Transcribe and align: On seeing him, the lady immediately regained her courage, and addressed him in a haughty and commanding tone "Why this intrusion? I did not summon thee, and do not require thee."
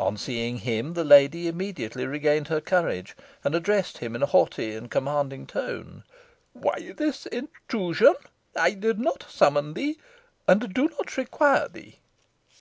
On 0.00 0.16
seeing 0.16 0.56
him, 0.56 0.94
the 0.94 1.04
lady 1.04 1.46
immediately 1.46 2.04
regained 2.04 2.48
her 2.48 2.60
courage, 2.60 3.16
and 3.44 3.54
addressed 3.54 3.98
him 3.98 4.16
in 4.16 4.22
a 4.24 4.26
haughty 4.26 4.74
and 4.74 4.90
commanding 4.90 5.46
tone 5.46 6.02
"Why 6.54 6.92
this 6.96 7.26
intrusion? 7.26 8.16
I 8.56 8.72
did 8.72 8.98
not 8.98 9.26
summon 9.30 9.74
thee, 9.74 9.98
and 10.48 10.74
do 10.74 10.88
not 10.88 11.16
require 11.16 11.68
thee." 11.68 12.00